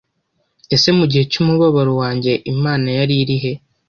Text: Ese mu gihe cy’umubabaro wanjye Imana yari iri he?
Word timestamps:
Ese 0.75 0.89
mu 0.97 1.05
gihe 1.11 1.23
cy’umubabaro 1.31 1.93
wanjye 2.01 2.31
Imana 2.53 2.87
yari 2.97 3.13
iri 3.23 3.37
he? 3.43 3.53